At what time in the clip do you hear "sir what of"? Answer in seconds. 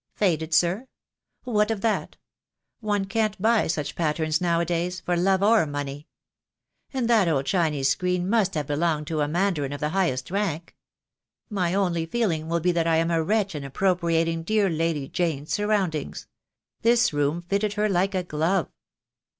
0.51-1.81